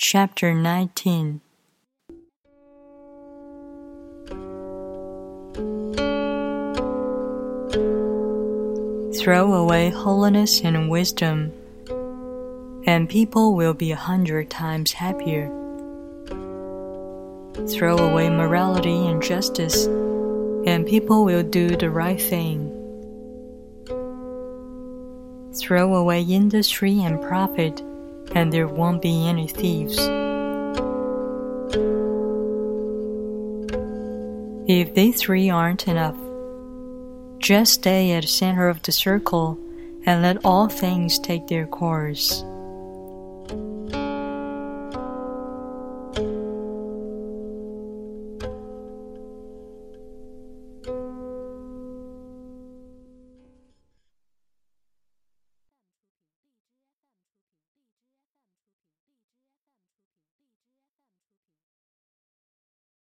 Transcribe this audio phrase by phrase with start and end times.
[0.00, 1.40] Chapter 19
[9.18, 11.50] Throw away holiness and wisdom,
[12.86, 15.48] and people will be a hundred times happier.
[17.68, 19.86] Throw away morality and justice,
[20.64, 22.70] and people will do the right thing.
[25.56, 27.82] Throw away industry and profit,
[28.34, 29.98] and there won't be any thieves.
[34.68, 36.16] If these three aren't enough,
[37.38, 39.58] just stay at the center of the circle
[40.04, 42.44] and let all things take their course.